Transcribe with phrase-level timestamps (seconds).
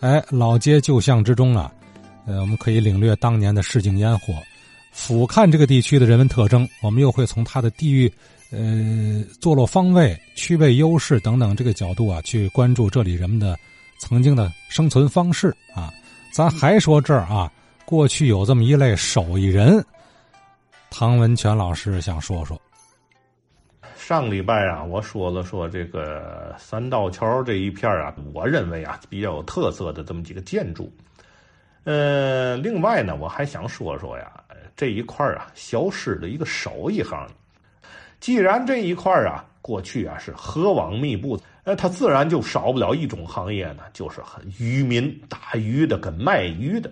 [0.00, 1.72] 哎，老街旧巷之中啊，
[2.26, 4.34] 呃，我们可以领略当年的市井烟火。
[4.92, 8.10] 俯瞰这个地区的人文特征，我们又会从它的地域、
[8.50, 13.58] 呃坐落方位、区位优势等等这个角度啊，去关注这里人们的
[13.98, 15.92] 曾经的生存方式啊。
[16.32, 17.50] 咱还说这儿啊，
[17.84, 19.84] 过去有这么一类手艺人，
[20.90, 22.60] 唐文全老师想说说。
[24.06, 30.88] 上礼拜啊，我说了说这个三道桥这一片啊，我认为啊比较有特色的这么几个建筑。
[31.82, 34.30] 呃，另外呢，我还想说说呀，
[34.76, 37.28] 这一块啊消失的一个手艺行。
[38.20, 44.20] 既然这一块啊过去啊是河网密布，呃，它自然就少不了一种行业呢，就是
[44.60, 46.88] 渔民打鱼的跟卖鱼的。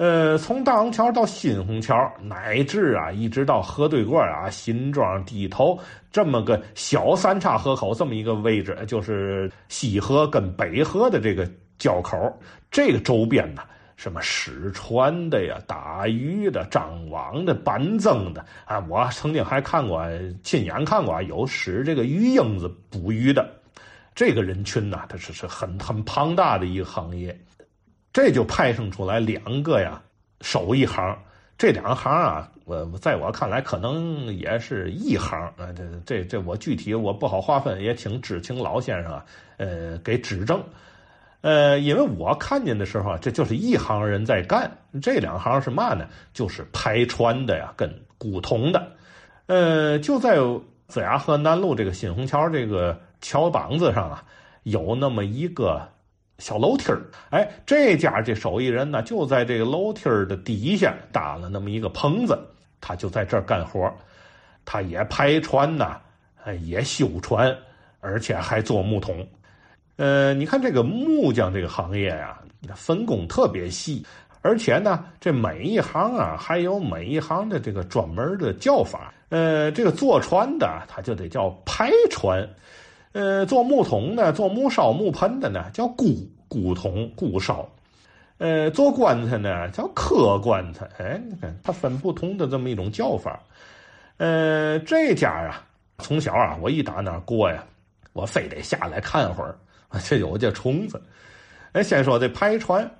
[0.00, 5.78] 呃，从大虹桥到新虹桥，乃至啊，一直到河对过啊，新庄地头
[6.10, 11.46] 这么个小三岔河口这么一个位置，就是西河跟北河的这个
[11.78, 12.16] 交口，
[12.70, 13.60] 这个周边呢，
[13.94, 20.02] 什么使船的呀、打鱼的、张网的、搬增的啊，我曾经还看过，
[20.42, 23.46] 亲眼看过有使这个鱼鹰子捕鱼的，
[24.14, 27.38] 这个人群呢，它是是很很庞大的一个行业。
[28.12, 30.02] 这就派生出来两个呀，
[30.40, 31.16] 手艺行。
[31.56, 35.68] 这两行啊，我在我看来可能也是一行啊。
[35.76, 39.24] 这这这，我具体我不好划分，也请知青老先生啊，
[39.58, 40.58] 呃，给指正。
[41.42, 44.70] 呃，因为我看见的时候，这就是一行人在干。
[45.02, 46.06] 这两行是嘛呢？
[46.32, 48.92] 就是排船的呀，跟古铜的。
[49.46, 50.36] 呃，就在
[50.88, 54.24] 子牙河南路这个新虹桥这个桥膀子上啊，
[54.62, 55.86] 有那么一个。
[56.40, 62.36] 小楼梯儿，哎，这家这手艺人呢，就在这个楼梯儿的底下搭了那么一个棚子，
[62.80, 63.92] 他就在这儿干活
[64.64, 65.98] 他也排船呐，
[66.42, 67.54] 哎，也修船，
[68.00, 69.24] 而且还做木桶。
[69.96, 72.40] 呃，你看这个木匠这个行业呀，
[72.74, 74.04] 分工特别细，
[74.40, 79.12] 而且呢，这每一行啊，还有每一行的这个专门的叫法。
[79.28, 82.48] 呃，这个做船的，他就得叫排船。
[83.12, 86.06] 呃，做木桶的，做木烧木盆的呢，叫箍
[86.50, 87.64] 古铜、古烧；
[88.38, 90.84] 呃，做棺材呢，叫磕棺材。
[90.98, 93.38] 哎，你看，它分不同的这么一种叫法。
[94.16, 95.64] 呃，这家啊，
[95.98, 97.64] 从小啊，我一打那过呀，
[98.12, 99.56] 我非得下来看会儿。
[100.04, 101.00] 这有这虫子。
[101.72, 102.90] 哎，先说这排船。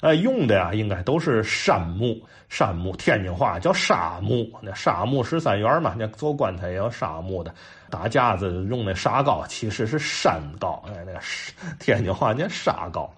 [0.00, 4.48] 呃，用的呀，应该都是杉木，杉木，天津话叫沙木。
[4.62, 7.52] 那沙木十三元嘛，那做棺材也有沙木的。
[7.90, 10.84] 打架子用那沙膏，其实是山膏。
[10.86, 13.12] 哎，那个是 天津话叫沙膏。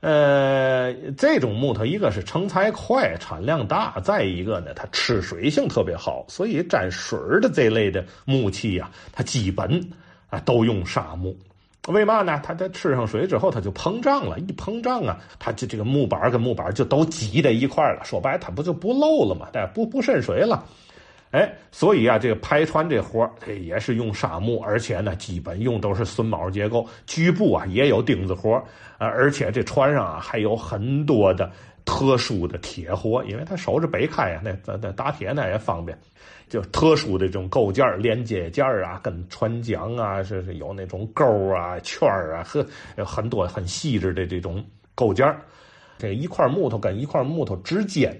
[0.00, 9.90] 呃，这种木头，一个是成材快，产量大；再一个呢，它吃水性特别好，所以沾水的这类的木器呀，它基本
[10.28, 11.36] 啊都用沙木。
[11.88, 12.40] 为嘛呢？
[12.44, 14.38] 它在吃上水之后，它就膨胀了。
[14.38, 18.04] 一膨胀啊，它就这个木板跟木板就都挤在一块了。
[18.04, 19.48] 说白，它不就不漏了吗？
[19.52, 20.62] 对，不不渗水了。
[21.30, 28.56] 哎，所以啊，这个排船这活它也是用沙木，而且呢，基本用都是榫卯结构，局部啊也有钉子活
[28.98, 31.50] 啊，而且这船上啊还有很多的
[31.90, 35.98] 特殊的铁活，因为它守着北开呀，那那那打铁那也方便。
[36.48, 42.64] 就特殊的这种构件连接件啊，跟船桨啊，是是有那种钩啊、圈啊，和
[42.96, 44.64] 有很多很细致的这种
[44.94, 45.36] 构件
[45.98, 48.16] 这一块木头跟一块木头之间，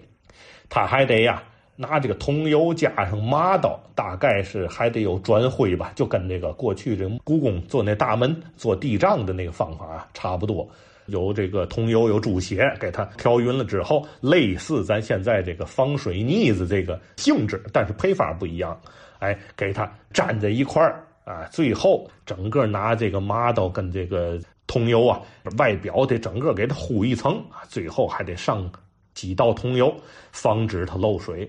[0.69, 1.41] 他还得呀
[1.77, 10.69] 拿这个桐油加上麻刀，大概是还得有转灰吧，就跟那个过去这故宫做那大门做地障的那个方法啊差不多。
[11.11, 18.81] 有这个桐油，有猪血，给它调匀了之后，类似咱现在这个防水腻子这个性质，但是配方不一样。
[19.19, 25.21] 哎，给它粘在一块儿啊，最后整个拿这个麻刀跟这个桐油啊，
[25.59, 28.71] 外表得整个给它糊一层啊最后还得上
[29.13, 29.95] 几道桐油，
[30.33, 31.47] 防止它漏水。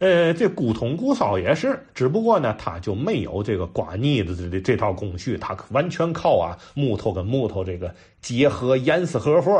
[0.00, 9.54] 呃，这古铜古烧也是，只不过呢，它就没有这个刮腻子的这套工序，它完全靠啊木头跟木头这个结合严丝合缝。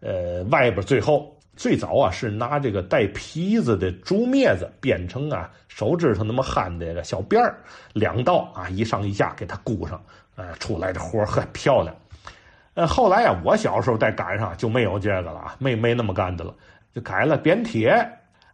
[0.00, 7.56] 呃，外边最后最早啊是拿这个带皮子的竹篾子编成啊手指头那么憨的小辫儿，
[7.92, 10.02] 两道啊一上一下给它箍上，
[10.34, 11.94] 呃，出来的活很漂亮。
[12.74, 16.52] 呃，后来啊，我小时候再赶上就没有这个了，没没那么干的了，
[16.92, 18.04] 就改了扁铁。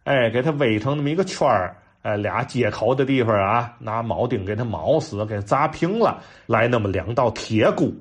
[0.03, 7.93] 哎，给它围成那么一个圈儿，哎，俩接口的地方啊，拿铆钉给它铆死，给砸平了，来那么两道铁箍。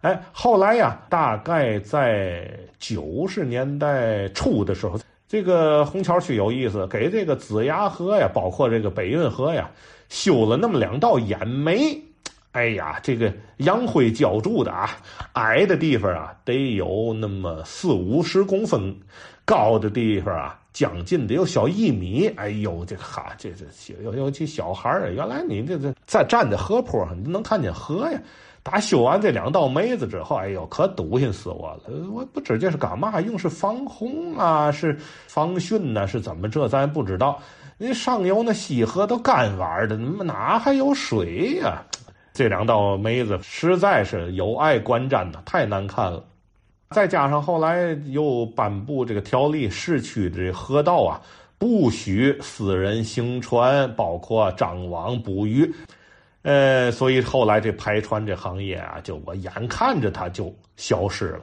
[0.00, 4.96] 哎，后来呀，大概在九十年代初的时候，
[5.26, 9.68] 这个虹桥区有意思，给这个子牙河呀，包括这个北运河呀，
[10.08, 12.00] 修了那么两道眼眉。
[12.52, 14.90] 哎呀，这个洋灰浇筑的啊，
[15.32, 18.96] 矮的地方啊得有那么四五十公分，
[19.48, 22.26] 高的地方啊将近得有小一米。
[22.36, 23.64] 哎呦，这哈，这这
[24.02, 28.20] 尤尤其小孩儿，原来你这这在站在河坡上，你能看见河呀？
[28.62, 31.90] 打修完这两道梅子之后，哎呦，可堵心死我了！
[32.12, 33.38] 我不知这是干嘛用？
[33.38, 34.70] 是防洪啊？
[34.70, 34.94] 是
[35.26, 36.06] 防汛呢？
[36.06, 36.68] 是怎么这？
[36.68, 37.40] 咱不知道。
[37.78, 41.82] 那上游那西河都干玩的，哪还有水呀？
[42.34, 46.22] 这两道梅子实在是有碍观瞻的，太难看了。
[46.90, 51.20] 再加上后来又颁布这个条例，市区的河道啊，
[51.58, 55.70] 不许私人行船，包括张网捕鱼。
[56.42, 61.40] 呃，所以后来这排船这行业啊，就我眼看着它就消失了。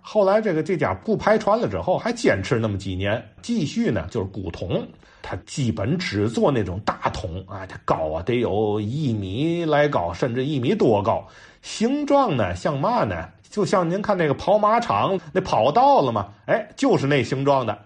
[0.00, 4.86] 后来这个这家不排船了之后，还坚持那么几年，继续呢就是古铜，
[5.22, 11.26] 它基本只做那种大桶啊，它高啊得有一米来高，甚至一米多高。
[11.60, 13.28] 形状呢像嘛呢？
[13.50, 17.78] 就像您看那个跑马场那跑道了嘛，哎，就是那形状的。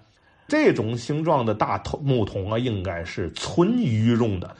[0.49, 4.55] 这种形状的大桶木桶啊，应该是存鱼用的。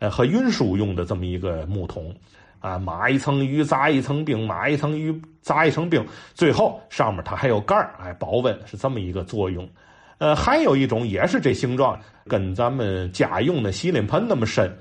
[0.00, 2.14] 呃，和运输用的这么一个木桶，
[2.60, 5.12] 啊，码一层鱼，砸一层冰，码一层鱼，
[5.42, 9.68] 砸一层冰，最后上面它还有盖儿，哎，保温是这么一个作用。
[10.18, 14.72] 呃，还有一种也是这形状，跟咱们家用的洗脸盆那么深。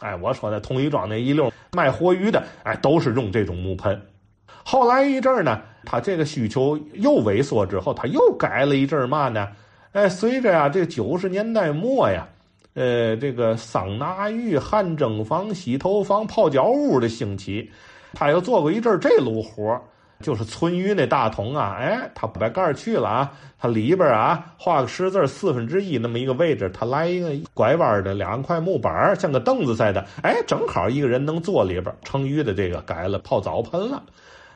[0.00, 4.00] 哎，我说的同一庄那一溜卖活鱼的，哎，都是用这种木盆。
[4.64, 9.48] 后来一阵呢，他这个需求又萎缩之后，他又改了一阵嘛呢？
[9.92, 12.26] 哎，随着呀，这九十年代末呀。
[12.74, 17.70] 呃，这个桑拿浴、汗蒸房、洗头房、泡脚屋的兴起，
[18.14, 19.80] 他又做过一阵这路活
[20.20, 34.02] 就是存鱼那大桶啊，哎，他把盖去了啊，他里边啊画个十字四分之一那么一个位置，他来一个拐弯的两块木板像个凳子似的，哎，正好一个人能坐里边盛鱼的这个改了泡澡盆了，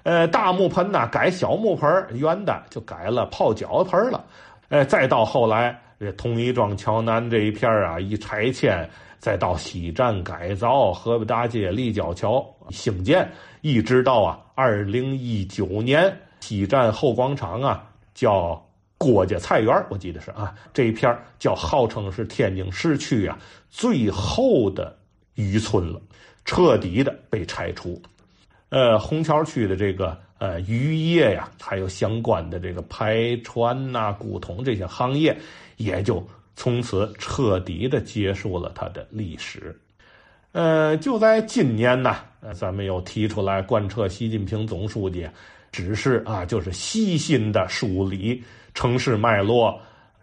[0.03, 4.25] 呃，大木盆呢改小木盆圆的就改了泡脚盆了，
[4.69, 5.79] 哎，再到后来。
[6.01, 13.29] 这同一庄桥南这一片啊，一拆迁，再到西站改造，河北大街立交桥兴建，
[13.63, 17.85] 一直到啊，二零一九年西站后广场啊，
[18.15, 18.65] 叫
[18.97, 23.37] 郭家菜园我记得是啊，这一片叫号称是天津市区啊
[23.69, 24.97] 最后的
[25.35, 26.01] 渔村了，
[26.45, 28.01] 彻底的被拆除。
[28.71, 35.37] 呃，虹桥区的这个呃渔业呀，还有相关的这个排船呐、古铜这些行业。
[35.79, 36.21] 也就
[36.57, 39.73] 从此彻底的结束了它的历史。
[40.51, 42.17] 呃，就在今年呢，
[42.53, 45.25] 咱们又提出来贯彻习近平总书记
[45.71, 48.43] 指示啊，就是细心的梳理
[48.75, 49.81] 城市脉络、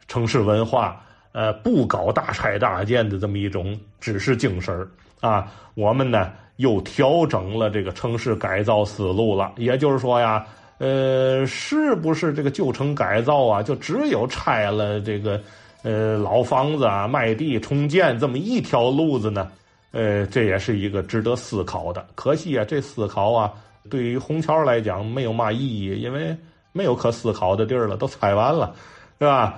[0.10, 1.02] 城市文化，
[1.32, 4.86] 呃，不搞大拆大建的这么一种指示精神
[5.22, 5.52] 啊。
[5.74, 10.46] 我们呢又调整了这个城市改造思路了，也就是说呀。
[10.78, 13.64] 呃，是不是这个旧城改造啊？
[13.64, 15.40] 就只有拆了这个
[15.84, 19.50] 呃老房子啊，卖地重建这么一条路子呢？
[19.92, 22.06] 呃，这也是一个值得思考的。
[22.14, 23.54] 可惜啊，这思考啊，
[23.90, 26.36] 对于虹桥来讲没有嘛意义，因为
[26.74, 28.76] 没有可思考的地儿了，都拆完了，
[29.18, 29.58] 是吧？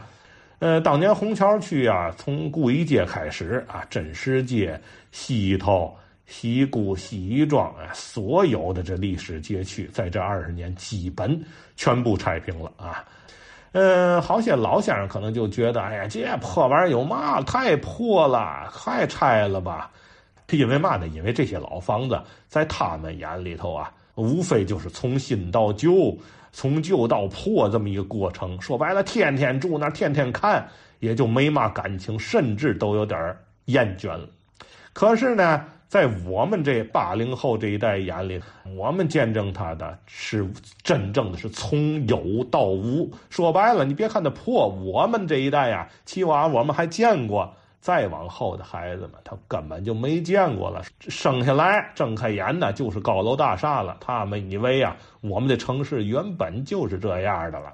[0.59, 4.79] 呃，当年红桥区啊，从故衣街开始啊，真实街、
[5.11, 5.95] 西头。
[6.29, 11.41] 西固、西庄啊，所有的这历史街区，在这二十年基本
[11.77, 13.05] 全部拆平了啊。
[13.71, 17.41] 呃，好些老先生可能就觉得，哎呀，这破玩意儿有嘛？
[17.43, 19.89] 太破了，快拆了吧。
[20.49, 21.07] 因为嘛呢？
[21.07, 26.13] 因为这些老房子在他们眼里头啊，无非就是从新到旧，
[26.51, 28.61] 从旧到破这么一个过程。
[28.61, 34.27] 说白了，天天住那，天天看，也就没嘛感情，甚至都有点厌倦了。
[34.93, 35.65] 可是呢？
[35.87, 38.41] 在我们这八零后这一代眼里，
[38.75, 40.45] 我们见证他的是
[40.83, 43.09] 真正的是从有到无。
[43.29, 47.55] 说白了，你别看它破，我们这一代呀，起码我们还见过。
[47.87, 50.83] 再往后的孩子们，他根本就没见过了。
[50.99, 53.95] 生下来睁开眼呢，就是高楼大厦了。
[54.01, 57.73] 他们以为啊，我们的城市原本就是这样的了。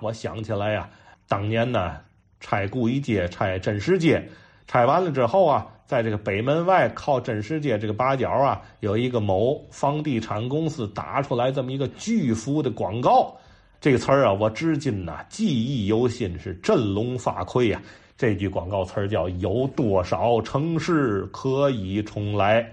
[0.00, 0.88] 我想起来呀，
[1.26, 1.96] 当年呢，
[2.38, 4.24] 拆故衣街、拆真实街，
[4.68, 5.66] 拆完了之后啊。
[5.86, 13.36] 在这个北门外靠真实街这个八角啊，有一个某房地产公司打出来这么一个巨幅的广告，
[13.80, 17.82] 这个词儿啊，我至今呐记忆犹新，是振聋发聩呀。
[18.18, 22.66] 这句广告词叫“有多少城市可以重来”，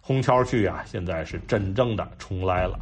[0.00, 2.78] 虹桥区啊，现在是真正的重来了。